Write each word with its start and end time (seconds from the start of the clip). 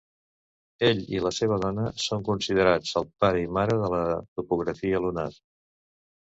Ell 0.85 1.01
i 1.15 1.19
la 1.25 1.31
seva 1.39 1.59
dona 1.65 1.85
són 2.03 2.23
considerats 2.29 2.95
el 3.03 3.05
pare 3.25 3.45
i 3.45 3.51
mare 3.59 3.77
de 3.85 3.91
la 3.97 4.01
topografia 4.41 5.05
lunar. 5.07 5.29